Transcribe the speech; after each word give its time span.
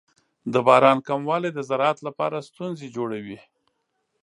د 0.53 0.55
باران 0.67 0.97
کموالی 1.07 1.49
د 1.53 1.59
زراعت 1.69 1.97
لپاره 2.07 2.45
ستونزې 2.49 2.87
جوړوي. 2.95 3.39